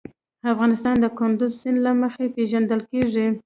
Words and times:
افغانستان 0.53 0.95
د 0.99 1.05
کندز 1.17 1.51
سیند 1.61 1.77
له 1.85 1.91
مخې 2.01 2.25
پېژندل 2.35 2.81
کېږي. 2.91 3.27